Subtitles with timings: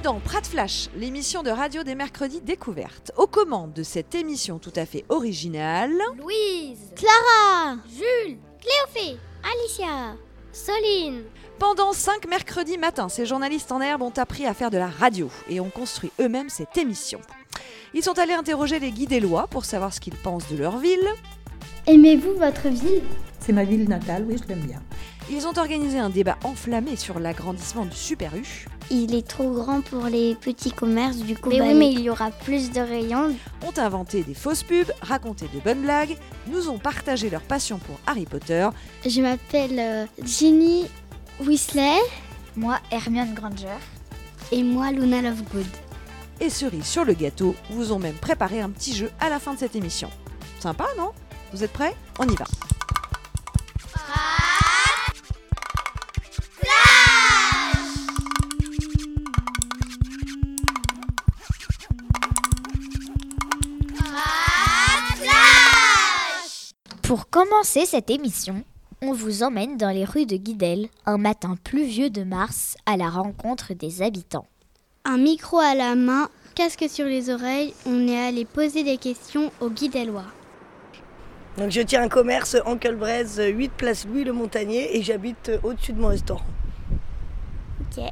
[0.00, 3.12] Bienvenue dans Prat Flash, l'émission de radio des mercredis découvertes.
[3.16, 10.16] Aux commandes de cette émission tout à fait originale, Louise, Clara Jules, Cléophée Alicia,
[10.52, 11.22] Soline.
[11.58, 15.30] pendant cinq mercredis matins, ces journalistes en herbe ont appris à faire de la radio
[15.48, 17.20] et ont construit eux-mêmes cette émission.
[17.94, 21.08] Ils sont allés interroger les guidellois pour savoir ce qu'ils pensent de leur ville.
[21.86, 23.02] Aimez-vous votre ville?
[23.40, 24.82] C'est ma ville natale, oui, je l'aime bien.
[25.32, 28.66] Ils ont organisé un débat enflammé sur l'agrandissement du Super U.
[28.90, 31.50] Il est trop grand pour les petits commerces, du coup.
[31.50, 33.36] Mais bah, oui, mais il y aura plus de rayons.
[33.64, 36.16] ont inventé des fausses pubs, raconté de bonnes blagues,
[36.48, 38.68] nous ont partagé leur passion pour Harry Potter
[39.06, 40.86] Je m'appelle euh, Ginny
[41.40, 41.98] Weasley
[42.56, 43.78] Moi, Hermione Granger.
[44.50, 45.64] et moi Luna Lovegood.
[46.40, 49.54] et cerise sur le gâteau, vous ont même préparé un petit jeu à la fin
[49.54, 50.10] de cette émission.
[50.58, 51.10] Sympa, non?
[51.52, 51.94] Vous êtes prêts?
[52.18, 52.46] On y va.
[67.10, 68.62] Pour commencer cette émission,
[69.02, 73.10] on vous emmène dans les rues de Guidel, un matin pluvieux de mars, à la
[73.10, 74.46] rencontre des habitants.
[75.04, 79.50] Un micro à la main, casque sur les oreilles, on est allé poser des questions
[79.60, 80.26] au guidellois.
[81.58, 85.58] Donc je tiens un commerce en Braise, 8 place Louis le Montagnier et j'habite euh,
[85.64, 86.46] au-dessus de mon restaurant.
[87.80, 88.04] Ok.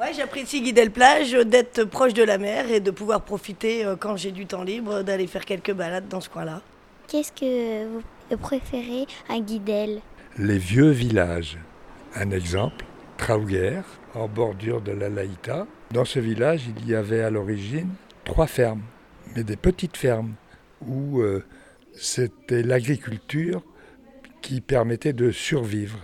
[0.00, 4.16] Ouais, j'apprécie Guidel Plage, d'être proche de la mer et de pouvoir profiter euh, quand
[4.16, 6.62] j'ai du temps libre d'aller faire quelques balades dans ce coin-là.
[7.06, 8.02] Qu'est-ce que vous
[8.36, 10.00] préférez à Guidel
[10.38, 11.58] Les vieux villages.
[12.14, 12.84] Un exemple,
[13.16, 13.80] Traouguer,
[14.14, 15.66] en bordure de la Laïta.
[15.92, 17.90] Dans ce village, il y avait à l'origine
[18.24, 18.82] trois fermes,
[19.34, 20.34] mais des petites fermes,
[20.86, 21.44] où euh,
[21.92, 23.62] c'était l'agriculture
[24.42, 25.98] qui permettait de survivre.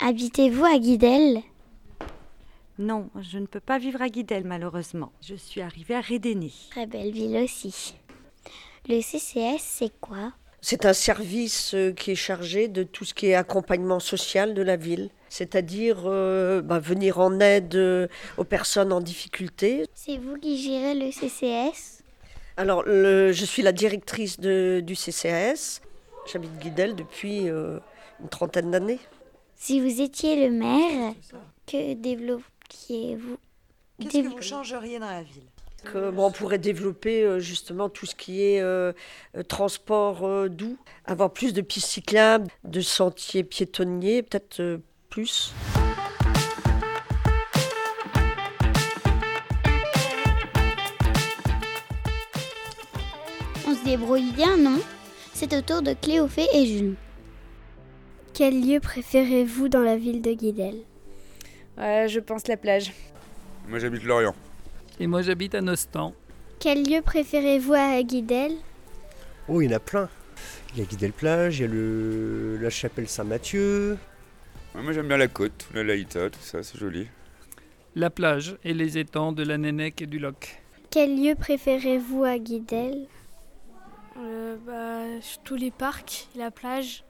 [0.00, 1.42] Habitez-vous à Guidel?
[2.78, 5.12] Non, je ne peux pas vivre à Guidel malheureusement.
[5.22, 6.52] Je suis arrivée à Rédéné.
[6.70, 7.94] Très belle ville aussi.
[8.88, 10.32] Le CCS, c'est quoi?
[10.66, 14.62] C'est un service euh, qui est chargé de tout ce qui est accompagnement social de
[14.62, 18.08] la ville, c'est-à-dire euh, bah, venir en aide euh,
[18.38, 19.84] aux personnes en difficulté.
[19.94, 22.02] C'est vous qui gérez le CCS
[22.56, 25.82] Alors, le- je suis la directrice de- du CCAS.
[26.32, 27.78] J'habite Guidel depuis euh,
[28.22, 29.00] une trentaine d'années.
[29.56, 31.12] Si vous étiez le maire,
[31.66, 33.36] que développiez-vous?
[34.00, 35.42] Qu'est-ce que vous changeriez dans la ville?
[35.92, 38.92] Bon, on pourrait développer euh, justement tout ce qui est euh,
[39.36, 44.78] euh, transport euh, doux, avoir plus de pistes cyclables, de sentiers piétonniers, peut-être euh,
[45.08, 45.52] plus.
[53.66, 54.80] On se débrouille bien, non?
[55.32, 56.96] C'est au tour de Cléophée et Jules.
[58.32, 60.76] Quel lieu préférez-vous dans la ville de Guidel?
[61.78, 62.92] Ouais, je pense la plage.
[63.68, 64.34] Moi j'habite Lorient.
[65.00, 66.14] Et moi j'habite à Nostan.
[66.60, 68.52] Quel lieu préférez-vous à Guidel?
[69.48, 70.08] Oh, il y en a plein.
[70.72, 72.58] Il y a Guidel-Plage, il y a le...
[72.60, 73.98] la chapelle Saint-Mathieu.
[74.74, 77.06] Ouais, moi j'aime bien la côte, la Laïta, tout ça, c'est joli.
[77.94, 80.60] La plage et les étangs de la Nénec et du Loc.
[80.90, 83.06] Quel lieu préférez-vous à Guidel?
[84.66, 85.02] Bah,
[85.44, 87.04] tous les parcs, la plage.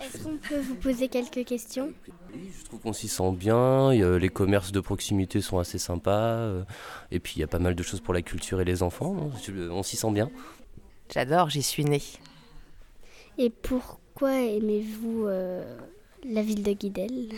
[0.00, 1.92] Est-ce qu'on peut vous poser quelques questions?
[2.32, 6.64] Je trouve qu'on s'y sent bien, les commerces de proximité sont assez sympas, euh,
[7.10, 9.14] et puis il y a pas mal de choses pour la culture et les enfants,
[9.14, 9.30] non
[9.70, 10.30] on s'y sent bien.
[11.12, 12.02] J'adore, j'y suis née.
[13.38, 15.78] Et pourquoi aimez-vous euh,
[16.24, 17.32] la ville de Guidel?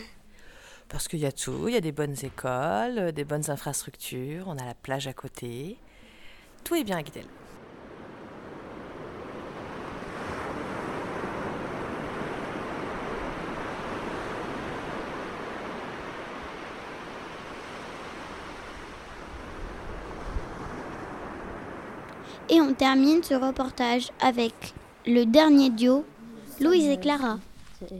[0.89, 4.45] Parce qu'il y a tout, il y a des bonnes écoles, euh, des bonnes infrastructures,
[4.47, 5.77] on a la plage à côté.
[6.63, 7.25] Tout est bien à Guidel.
[22.51, 24.53] Et on termine ce reportage avec
[25.07, 26.03] le dernier duo,
[26.59, 27.39] Louise et Clara.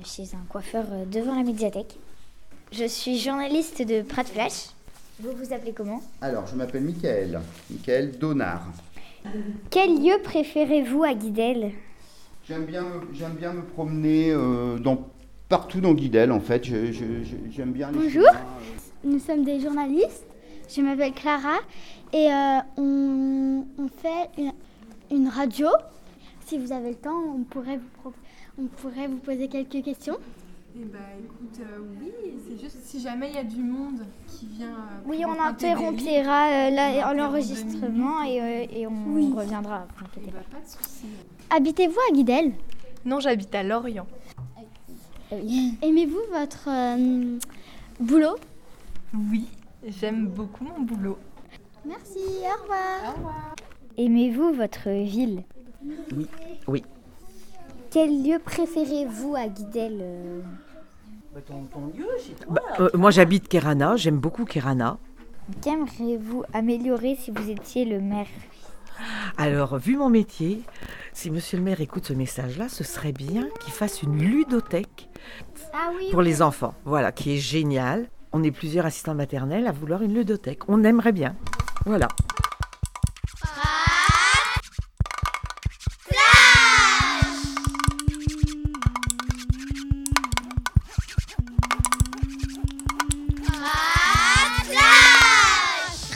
[0.06, 1.98] Chez un coiffeur euh, devant la médiathèque.
[2.72, 4.68] Je suis journaliste de Prat Flash.
[5.20, 6.02] Vous vous appelez comment?
[6.22, 8.68] Alors, je m'appelle Michael, Michael Donard.
[9.72, 11.72] Quel lieu préférez-vous à Guidel?
[12.48, 15.08] J'aime bien, me- j'aime bien me promener euh, dans,
[15.50, 16.64] partout dans Guidel, en fait.
[16.64, 18.28] Je- je- je- j'aime bien les Bonjour.
[18.28, 18.40] chemins.
[19.04, 20.26] Nous sommes des journalistes.
[20.74, 21.58] Je m'appelle Clara
[22.14, 24.54] et euh, on, on fait une,
[25.12, 25.68] une radio.
[26.46, 28.14] Si vous avez le temps, on pourrait vous,
[28.58, 30.18] on pourrait vous poser quelques questions.
[30.74, 32.12] Eh bah écoute, euh, oui,
[32.48, 34.68] c'est juste si jamais il y a du monde qui vient.
[34.70, 35.32] euh, Oui, on
[37.10, 39.34] euh, deux l'enregistrement et, euh, et on Oui.
[39.36, 39.86] reviendra.
[40.16, 40.32] Eh pas.
[40.32, 41.06] bah, pas de souci.
[41.50, 42.54] Habitez-vous à Guidel?
[43.04, 44.08] Non, j'habite à Lorient.
[45.82, 47.38] Aimez-vous votre euh,
[48.00, 48.36] boulot?
[49.14, 49.46] Oui,
[49.86, 51.18] J'aime beaucoup mon boulot.
[51.86, 53.14] Merci, au revoir.
[53.14, 53.56] Au revoir.
[53.98, 55.44] Aimez-vous votre ville?
[56.16, 56.28] Oui,
[56.68, 56.84] oui.
[57.90, 60.42] Quel lieu préférez-vous à Guidel euh?
[62.50, 64.98] Bah, euh, moi j'habite Kerana, j'aime beaucoup Kerana.
[65.62, 68.28] Qu'aimeriez-vous améliorer si vous étiez le maire?
[69.38, 70.62] Alors, vu mon métier,
[71.14, 75.10] si monsieur le maire écoute ce message-là, ce serait bien qu'il fasse une ludothèque
[75.74, 76.76] Ah oui, pour les enfants.
[76.86, 78.08] Voilà, qui est génial.
[78.34, 80.70] On est plusieurs assistants maternels à vouloir une ludothèque.
[80.70, 81.36] On aimerait bien.
[81.86, 82.08] Voilà.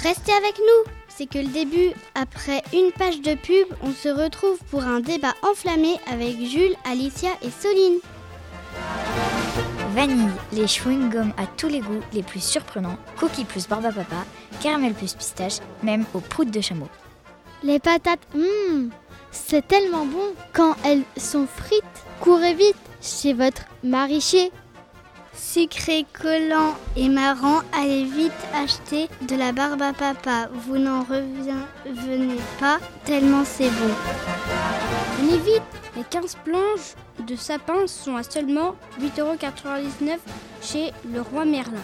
[0.03, 1.91] Restez avec nous, c'est que le début.
[2.13, 7.31] Après une page de pub, on se retrouve pour un débat enflammé avec Jules, Alicia
[7.41, 7.99] et Soline.
[9.95, 14.25] Vanille, les chewing-gums à tous les goûts, les plus surprenants, cookies plus barbe à papa,
[14.61, 16.89] caramel plus pistache, même aux proutes de chameau.
[17.63, 18.89] Les patates, hum,
[19.31, 21.81] c'est tellement bon quand elles sont frites.
[22.19, 24.51] Courez vite chez votre maraîcher.
[25.33, 30.49] Sucré, collant et marrant, allez vite acheter de la barbe à papa.
[30.51, 33.93] Vous n'en revenez pas tellement c'est bon.
[35.19, 35.63] Venez vite,
[35.95, 36.95] les 15 planches
[37.25, 40.17] de sapin sont à seulement 8,99€
[40.61, 41.81] chez le roi Merlin.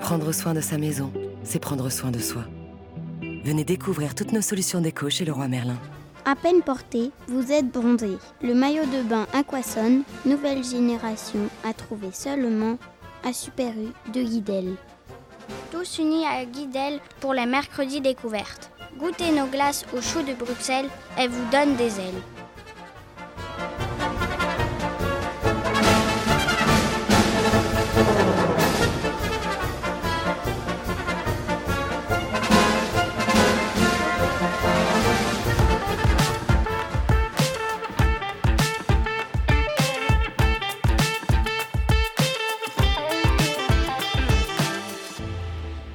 [0.00, 1.12] Prendre soin de sa maison,
[1.44, 2.42] c'est prendre soin de soi.
[3.44, 5.78] Venez découvrir toutes nos solutions déco chez le roi Merlin.
[6.24, 8.18] À peine porté, vous êtes bronzé.
[8.42, 12.78] Le maillot de bain Aquason, nouvelle génération, à trouver seulement
[13.24, 14.74] à Super U de Guidel.
[15.70, 18.72] Tous unis à Guidel pour les mercredis découvertes.
[18.98, 20.88] Goûtez nos glaces au chou de Bruxelles,
[21.18, 22.14] elles vous donnent des ailes.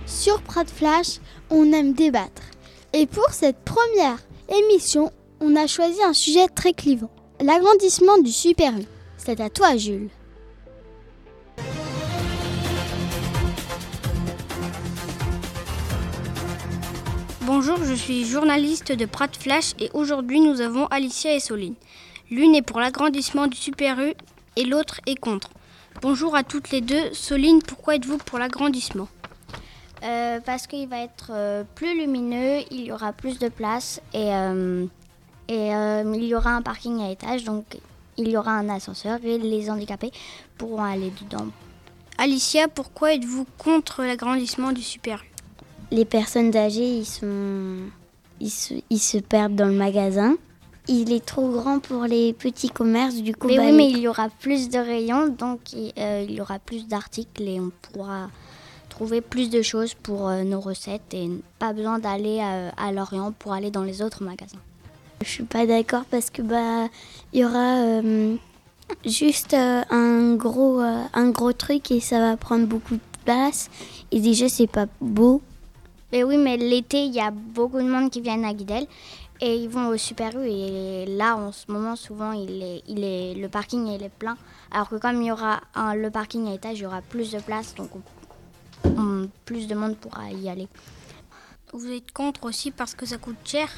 [0.06, 1.20] Sur Prat Flash,
[1.50, 2.51] on aime débattre.
[2.94, 4.18] Et pour cette première
[4.50, 7.10] émission, on a choisi un sujet très clivant.
[7.40, 8.84] L'agrandissement du Super U.
[9.18, 10.10] C'est à toi, Jules.
[17.44, 21.76] Bonjour, je suis journaliste de Prat Flash et aujourd'hui nous avons Alicia et Soline.
[22.30, 24.14] L'une est pour l'agrandissement du Super U
[24.58, 25.50] et l'autre est contre.
[26.02, 27.14] Bonjour à toutes les deux.
[27.14, 29.08] Soline, pourquoi êtes-vous pour l'agrandissement?
[30.04, 34.34] Euh, parce qu'il va être euh, plus lumineux, il y aura plus de place et,
[34.34, 34.86] euh,
[35.48, 37.66] et il y aura un parking à étage, donc
[38.18, 40.12] il y aura un ascenseur et les handicapés
[40.58, 41.48] pourront aller dedans.
[42.18, 45.24] Alicia, pourquoi êtes-vous contre l'agrandissement du Super?
[45.92, 47.78] Les personnes âgées, ils, sont...
[48.40, 48.74] ils, se...
[48.90, 50.36] ils se perdent dans le magasin.
[50.88, 53.48] Il est trop grand pour les petits commerces, du coup.
[53.48, 56.60] Mais bah, oui, mais il y aura plus de rayons, donc euh, il y aura
[56.60, 58.30] plus d'articles et on pourra
[59.02, 61.28] trouver plus de choses pour euh, nos recettes et
[61.58, 64.60] pas besoin d'aller euh, à Lorient pour aller dans les autres magasins.
[65.24, 66.88] Je suis pas d'accord parce que bah
[67.34, 68.36] il y aura euh,
[69.04, 73.72] juste euh, un gros euh, un gros truc et ça va prendre beaucoup de place
[74.12, 75.42] et déjà c'est pas beau.
[76.12, 78.86] Mais oui, mais l'été, il y a beaucoup de monde qui viennent à Guidel
[79.40, 83.04] et ils vont au Super U et là, en ce moment, souvent, il est, il
[83.04, 84.38] est, le parking il est plein.
[84.70, 87.32] Alors que comme il y aura un- le parking à étage, il y aura plus
[87.32, 88.21] de place, donc on- on-
[89.46, 90.68] plus de monde pourra y aller.
[91.74, 93.70] Vous êtes contre aussi parce que ça coûte cher?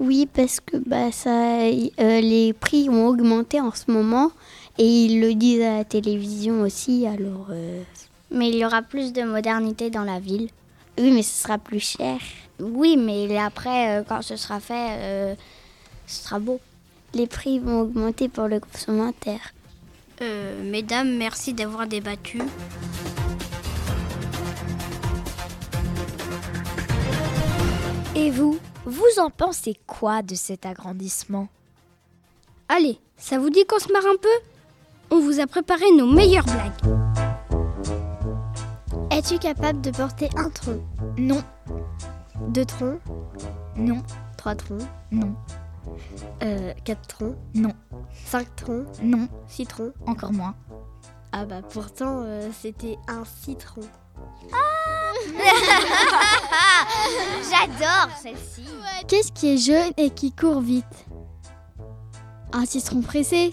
[0.00, 4.32] Oui parce que bah ça euh, les prix ont augmenté en ce moment
[4.78, 7.82] et ils le disent à la télévision aussi alors euh,
[8.32, 10.48] Mais il y aura plus de modernité dans la ville.
[10.98, 12.18] Oui, mais ce sera plus cher.
[12.60, 15.36] Oui, mais après, euh, quand ce sera fait,
[16.06, 16.60] ce sera beau.
[17.14, 19.38] Les prix vont augmenter pour le consommateur.
[20.62, 22.38] Mesdames, merci d'avoir débattu.
[28.16, 31.48] Et vous, vous en pensez quoi de cet agrandissement?
[32.68, 34.28] Allez, ça vous dit qu'on se marre un peu?
[35.10, 36.96] On vous a préparé nos meilleures blagues.
[39.10, 40.80] Es-tu capable de porter un tronc?
[41.18, 41.42] Non.
[42.48, 43.00] Deux troncs?
[43.76, 44.02] Non.
[44.36, 44.82] Trois troncs?
[45.10, 45.34] Non.
[46.42, 47.36] Euh, quatre troncs?
[47.54, 47.72] Non.
[48.26, 48.86] Cinq troncs?
[49.02, 49.28] Non.
[49.48, 49.92] Six troncs?
[50.06, 50.54] Encore moins.
[51.32, 53.82] Ah bah pourtant euh, c'était un citron.
[57.50, 58.66] J'adore celle-ci.
[59.08, 61.06] Qu'est-ce qui est jaune et qui court vite?
[62.52, 63.52] Un citron pressé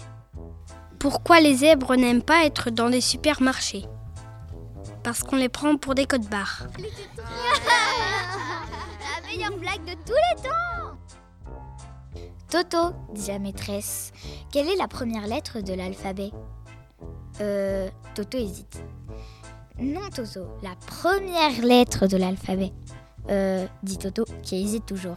[0.98, 3.86] Pourquoi les zèbres n'aiment pas être dans des supermarchés?
[5.02, 6.66] Parce qu'on les prend pour des codes barres.
[6.78, 6.82] La
[9.28, 10.48] meilleure blague de tous les temps
[12.52, 14.12] Toto, dit la maîtresse,
[14.52, 16.32] quelle est la première lettre de l'alphabet?
[17.40, 18.84] Euh, Toto hésite.
[19.80, 22.72] Non, Toto, la première lettre de l'alphabet.
[23.30, 25.16] Euh, dit Toto, qui hésite toujours.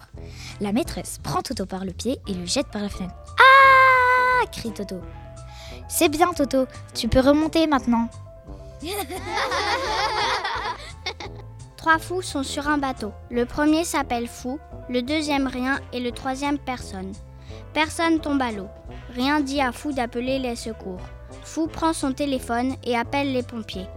[0.61, 3.15] La maîtresse prend Toto par le pied et le jette par la fenêtre.
[3.39, 5.01] Ah crie Toto.
[5.87, 8.09] C'est bien, Toto, tu peux remonter maintenant.
[11.77, 13.11] Trois fous sont sur un bateau.
[13.29, 14.59] Le premier s'appelle Fou,
[14.89, 17.11] le deuxième Rien et le troisième Personne.
[17.73, 18.67] Personne tombe à l'eau.
[19.13, 21.01] Rien dit à Fou d'appeler les secours.
[21.43, 23.87] Fou prend son téléphone et appelle les pompiers.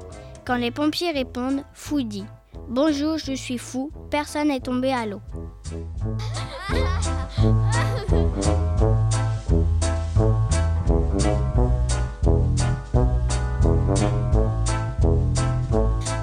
[0.48, 2.24] Quand les pompiers répondent, Fou dit
[2.70, 5.20] Bonjour, je suis Fou, personne n'est tombé à l'eau.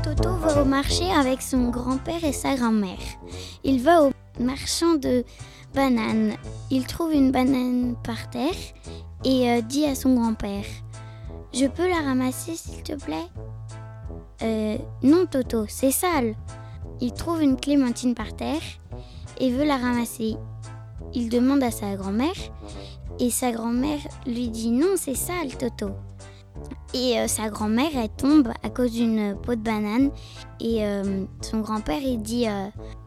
[0.03, 2.97] Toto va au marché avec son grand-père et sa grand-mère.
[3.63, 5.23] Il va au marchand de
[5.75, 6.33] bananes.
[6.71, 8.55] Il trouve une banane par terre
[9.23, 10.65] et euh, dit à son grand-père
[11.53, 13.29] Je peux la ramasser s'il te plaît?
[14.41, 16.35] Euh, non, Toto, c'est sale.
[17.01, 18.61] Il trouve une clémentine par terre
[19.39, 20.35] et veut la ramasser.
[21.13, 22.35] Il demande à sa grand-mère
[23.19, 25.91] et sa grand-mère lui dit Non, c'est sale, Toto.
[26.93, 30.11] Et euh, sa grand-mère, elle tombe à cause d'une peau de banane.
[30.59, 32.47] Et euh, son grand-père, il dit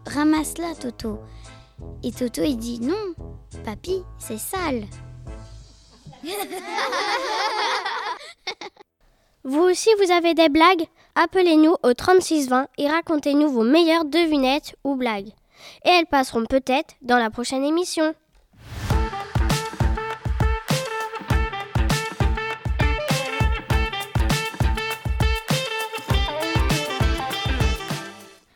[0.07, 1.19] Ramasse-la, Toto.
[2.03, 3.15] Et Toto, il dit Non,
[3.65, 4.85] papy, c'est sale.
[9.45, 10.85] Vous aussi, vous avez des blagues?
[11.21, 15.31] Appelez-nous au 3620 et racontez-nous vos meilleures devinettes ou blagues.
[15.85, 18.15] Et elles passeront peut-être dans la prochaine émission.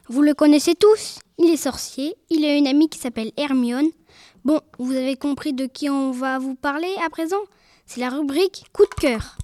[0.09, 3.90] Vous le connaissez tous, il est sorcier, il a une amie qui s'appelle Hermione.
[4.45, 7.42] Bon, vous avez compris de qui on va vous parler à présent
[7.87, 9.37] C'est la rubrique coup de cœur.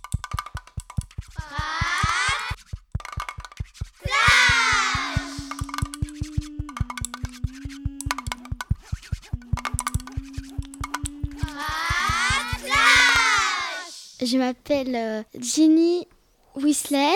[14.31, 16.07] Je m'appelle euh, Ginny
[16.55, 17.15] Weasley.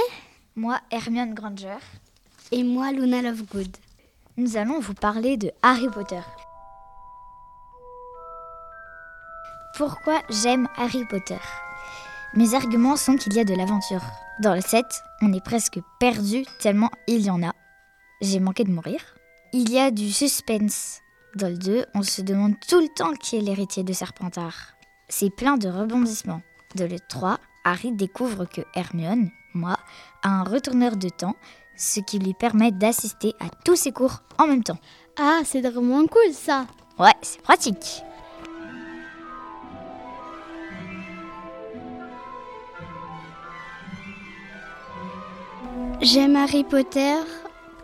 [0.57, 1.77] Moi, Hermione Granger.
[2.53, 3.77] Et moi, Luna Lovegood.
[4.39, 6.23] Nous allons vous parler de Harry Potter.
[9.77, 11.37] Pourquoi j'aime Harry Potter?
[12.33, 14.05] Mes arguments sont qu'il y a de l'aventure.
[14.41, 14.83] Dans le 7,
[15.21, 17.53] on est presque perdu tellement il y en a.
[18.23, 19.01] J'ai manqué de mourir.
[19.53, 21.01] Il y a du suspense.
[21.35, 24.73] Dans le 2, on se demande tout le temps qui est l'héritier de Serpentard.
[25.11, 26.41] C'est plein de rebondissements.
[26.75, 29.77] Dans le 3, Harry découvre que Hermione, moi,
[30.23, 31.37] a un retourneur de temps,
[31.77, 34.79] ce qui lui permet d'assister à tous ses cours en même temps.
[35.19, 36.67] Ah, c'est vraiment cool ça
[36.99, 38.03] Ouais, c'est pratique.
[46.01, 47.17] J'aime Harry Potter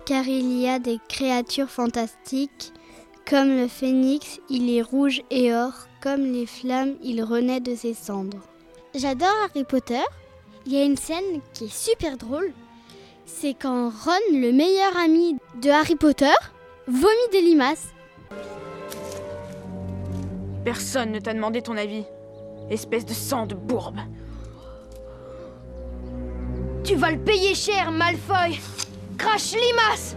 [0.07, 2.73] car il y a des créatures fantastiques.
[3.29, 5.73] Comme le phénix, il est rouge et or.
[6.01, 8.43] Comme les flammes, il renaît de ses cendres.
[8.95, 10.03] J'adore Harry Potter.
[10.65, 12.53] Il y a une scène qui est super drôle.
[13.27, 16.33] C'est quand Ron, le meilleur ami de Harry Potter,
[16.87, 17.89] vomit des limaces.
[20.65, 22.05] Personne ne t'a demandé ton avis.
[22.71, 23.99] Espèce de sang de bourbe.
[26.83, 28.59] Tu vas le payer cher, Malfoy
[29.19, 30.17] Crash limace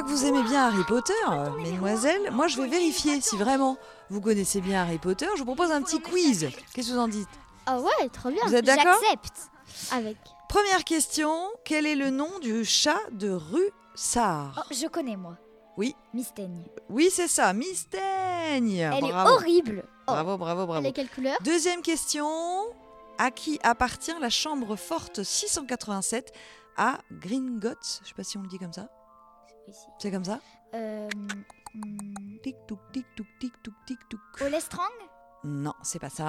[0.00, 2.30] vois que vous aimez bien Harry Potter, euh, mesdemoiselles.
[2.32, 3.76] Moi, je vais vérifier si vraiment
[4.08, 5.26] vous connaissez bien Harry Potter.
[5.34, 6.48] Je vous propose un petit quiz.
[6.72, 7.28] Qu'est-ce que vous en dites
[7.66, 8.40] Ah ouais, trop bien.
[8.46, 9.50] Vous êtes d'accord J'accepte.
[9.92, 10.16] Avec.
[10.48, 11.30] Première question.
[11.64, 15.36] Quel est le nom du chat de rue Sard Oh, je connais moi.
[15.76, 15.94] Oui.
[16.14, 16.64] Mystaigne.
[16.88, 18.76] Oui, c'est ça, Mystaigne.
[18.76, 19.30] Elle Bravo.
[19.30, 19.84] est horrible.
[20.06, 20.12] Oh.
[20.12, 20.80] Bravo, bravo, bravo.
[20.80, 21.36] Elle est quelle couleur?
[21.44, 22.28] Deuxième question.
[23.18, 26.32] À qui appartient la chambre forte 687
[26.78, 28.00] à Gringotts?
[28.02, 28.88] Je sais pas si on le dit comme ça.
[29.98, 30.38] C'est comme ça
[30.74, 31.08] Euh.
[32.42, 34.20] Tic touc tic touc tic touc tic touc.
[34.42, 34.88] Olestrang
[35.44, 36.26] Non, c'est pas ça.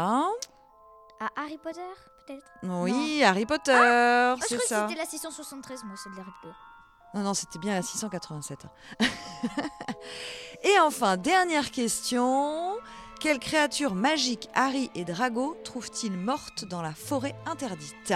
[1.19, 1.81] À Harry Potter,
[2.25, 2.45] peut-être?
[2.63, 3.27] Oui, Non.
[3.27, 4.81] Harry Potter, Ah, je c'est crois ça.
[4.83, 6.55] que c'était la 673, moi, celle d'Harry Potter.
[7.13, 8.65] Non, non, c'était bien la 687.
[8.65, 8.69] hein.
[10.63, 12.77] et enfin, dernière question.
[13.19, 18.13] Quelle créature magique Harry et Drago trouvent-ils morte dans la forêt interdite?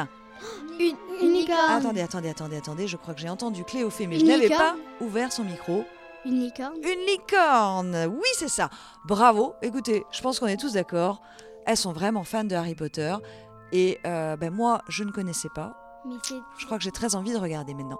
[0.79, 1.71] Une, une licorne.
[1.71, 2.87] Attendez, attendez, attendez, attendez.
[2.87, 5.85] Je crois que j'ai entendu Cléophée, mais je n'avais pas licorne ouvert son micro.
[6.25, 8.69] Une licorne Une licorne Oui, c'est ça.
[9.05, 9.53] Bravo.
[9.61, 11.21] Écoutez, je pense qu'on est tous d'accord.
[11.65, 13.15] Elles sont vraiment fans de Harry Potter.
[13.71, 16.01] Et euh, ben moi, je ne connaissais pas.
[16.07, 17.99] Mais c'est Je crois que j'ai très envie de regarder maintenant.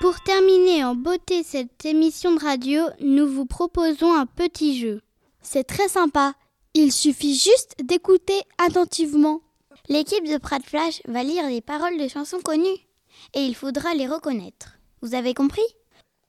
[0.00, 5.00] Pour terminer en beauté cette émission de radio, nous vous proposons un petit jeu.
[5.40, 6.34] C'est très sympa.
[6.78, 9.40] Il suffit juste d'écouter attentivement.
[9.88, 12.86] L'équipe de Prat Flash va lire les paroles de chansons connues.
[13.32, 14.76] Et il faudra les reconnaître.
[15.00, 15.64] Vous avez compris?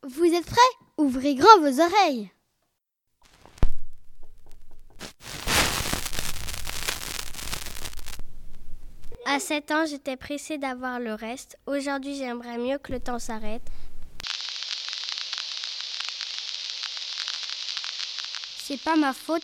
[0.03, 0.61] Vous êtes prêts?
[0.97, 2.31] Ouvrez grand vos oreilles.
[9.25, 11.57] À 7 ans, j'étais pressée d'avoir le reste.
[11.65, 13.67] Aujourd'hui, j'aimerais mieux que le temps s'arrête.
[18.63, 19.43] C'est pas ma faute,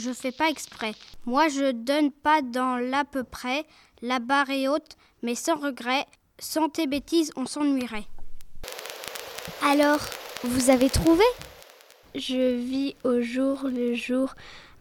[0.00, 0.92] je fais pas exprès.
[1.24, 3.64] Moi, je donne pas dans l'à peu près.
[4.02, 6.06] La barre est haute, mais sans regret.
[6.38, 8.06] Sans tes bêtises, on s'ennuierait.
[9.62, 10.00] Alors,
[10.44, 11.24] vous avez trouvé?
[12.14, 14.34] Je vis au jour le jour,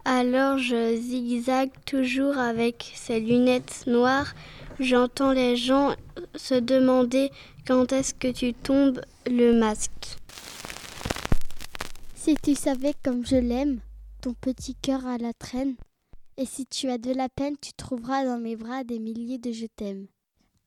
[0.05, 4.34] alors je zigzague toujours avec ces lunettes noires.
[4.79, 5.95] J'entends les gens
[6.36, 7.31] se demander
[7.67, 10.17] quand est-ce que tu tombes le masque.
[12.15, 13.79] Si tu savais comme je l'aime,
[14.34, 15.75] petit cœur à la traîne.
[16.38, 19.51] Et si tu as de la peine, tu trouveras dans mes bras des milliers de
[19.51, 20.08] je t'aime.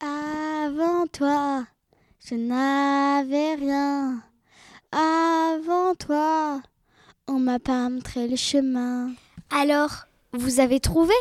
[0.01, 1.67] Avant toi,
[2.25, 4.23] je n'avais rien.
[4.93, 6.63] Avant toi,
[7.27, 9.11] on m'a pas montré le chemin.
[9.51, 11.15] Alors, vous avez trouvé?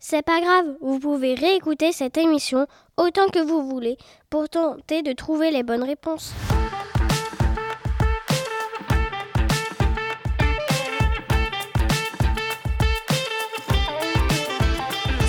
[0.00, 3.96] C'est pas grave, vous pouvez réécouter cette émission autant que vous voulez
[4.30, 6.32] pour tenter de trouver les bonnes réponses.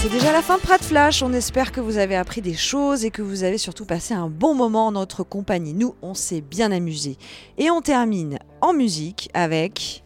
[0.01, 1.21] C'est déjà la fin de Prat Flash.
[1.23, 4.29] On espère que vous avez appris des choses et que vous avez surtout passé un
[4.29, 5.73] bon moment en notre compagnie.
[5.73, 7.17] Nous, on s'est bien amusés.
[7.57, 10.05] Et on termine en musique avec.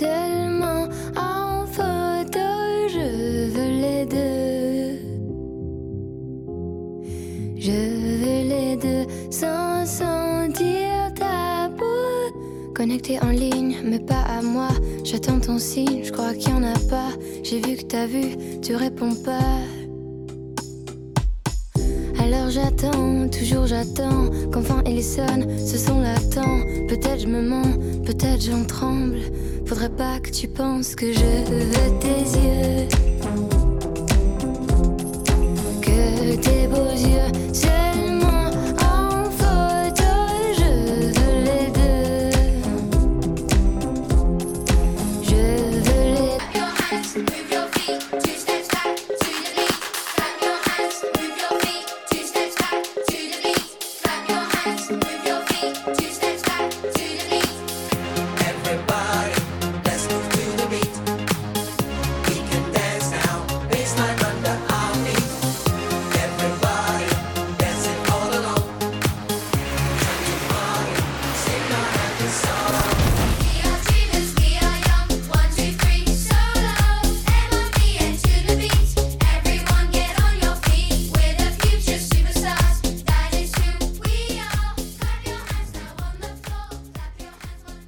[0.00, 2.46] Seulement en photo,
[2.88, 4.98] je veux les deux.
[7.56, 7.78] Je
[8.10, 12.72] veux les deux sans sentir ta peau.
[12.74, 14.70] Connecté en ligne, mais pas à moi.
[15.04, 17.12] J'attends ton signe, je crois qu'il y en a pas.
[17.44, 19.60] J'ai vu que t'as vu, tu réponds pas.
[22.18, 26.62] Alors j'attends, toujours j'attends qu'enfin il sonne, ce son l'attend.
[26.88, 29.20] Peut-être je me mens, peut-être j'en tremble.
[29.66, 32.88] Faudrait pas que tu penses que je veux tes yeux.
[35.80, 37.32] Que tes beaux yeux